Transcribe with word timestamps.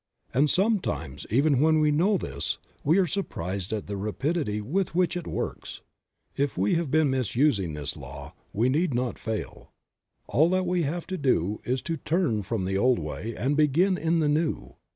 And 0.33 0.49
sometimes 0.49 1.27
even 1.29 1.59
when 1.59 1.79
we 1.79 1.91
know 1.91 2.17
this 2.17 2.57
we 2.83 2.97
are 2.97 3.05
surprised 3.05 3.71
at 3.71 3.85
the 3.85 3.95
rapidity 3.97 4.59
with 4.59 4.95
which 4.95 5.15
it 5.15 5.27
works. 5.27 5.81
If 6.35 6.57
we 6.57 6.73
have 6.73 6.89
been 6.89 7.11
misusing 7.11 7.75
this 7.75 7.95
law 7.95 8.33
we 8.51 8.67
need 8.67 8.95
not 8.95 9.19
fail; 9.19 9.71
all 10.25 10.49
that 10.49 10.65
we 10.65 10.81
have 10.81 11.05
to 11.05 11.19
do 11.19 11.61
is 11.65 11.83
to 11.83 11.97
turn 11.97 12.41
from 12.41 12.65
the 12.65 12.79
old 12.79 12.97
way 12.97 13.35
and 13.37 13.55
begin 13.55 13.95
in 13.95 14.21
the 14.21 14.27
new. 14.29 14.75